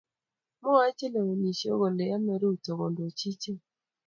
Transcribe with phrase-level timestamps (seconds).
[0.61, 3.59] Mwoe chelewenishei kole emei Ruto kondoichi ichek